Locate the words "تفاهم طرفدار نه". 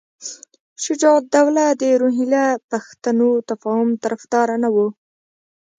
3.49-4.69